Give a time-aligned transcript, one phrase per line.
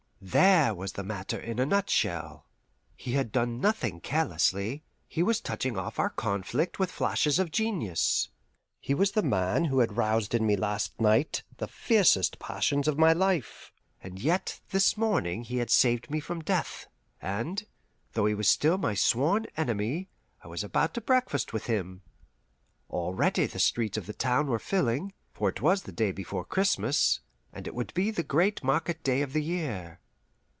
[0.23, 2.45] There was the matter in a nutshell.
[2.95, 8.29] He had done nothing carelessly; he was touching off our conflict with flashes of genius.
[8.79, 12.99] He was the man who had roused in me last night the fiercest passions of
[12.99, 16.85] my life, and yet this morning he had saved me from death,
[17.19, 17.65] and,
[18.13, 20.07] though he was still my sworn enemy,
[20.43, 22.03] I was about to breakfast with him.
[22.91, 27.21] Already the streets of the town were filling; for it was the day before Christmas,
[27.51, 29.97] and it would be the great market day of the year.